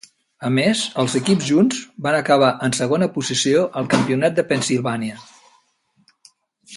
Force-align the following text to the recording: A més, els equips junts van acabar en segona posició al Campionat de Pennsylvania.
A 0.47 0.49
més, 0.53 0.79
els 1.03 1.17
equips 1.19 1.49
junts 1.49 1.83
van 2.07 2.17
acabar 2.21 2.49
en 2.69 2.75
segona 2.79 3.11
posició 3.19 3.63
al 3.81 3.91
Campionat 3.95 4.39
de 4.43 4.49
Pennsylvania. 4.53 5.21